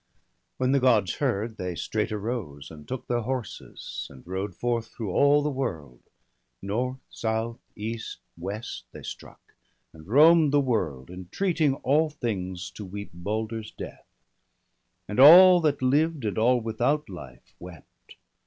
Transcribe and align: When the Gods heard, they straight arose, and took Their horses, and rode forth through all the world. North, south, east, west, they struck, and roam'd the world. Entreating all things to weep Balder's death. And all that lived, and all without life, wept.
When 0.57 0.71
the 0.71 0.79
Gods 0.79 1.17
heard, 1.17 1.57
they 1.57 1.75
straight 1.75 2.11
arose, 2.11 2.71
and 2.71 2.87
took 2.87 3.05
Their 3.05 3.21
horses, 3.21 4.07
and 4.09 4.25
rode 4.25 4.55
forth 4.55 4.87
through 4.87 5.11
all 5.11 5.43
the 5.43 5.51
world. 5.51 6.01
North, 6.59 6.97
south, 7.11 7.59
east, 7.75 8.17
west, 8.35 8.85
they 8.93 9.03
struck, 9.03 9.53
and 9.93 10.07
roam'd 10.07 10.51
the 10.51 10.59
world. 10.59 11.11
Entreating 11.11 11.75
all 11.83 12.09
things 12.09 12.71
to 12.71 12.83
weep 12.83 13.11
Balder's 13.13 13.69
death. 13.69 14.07
And 15.07 15.19
all 15.19 15.61
that 15.61 15.83
lived, 15.83 16.25
and 16.25 16.39
all 16.39 16.59
without 16.59 17.07
life, 17.07 17.53
wept. 17.59 18.15